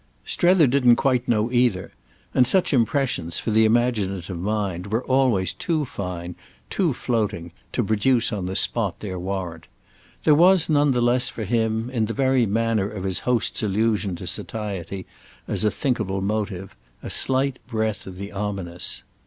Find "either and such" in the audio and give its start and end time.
1.51-2.73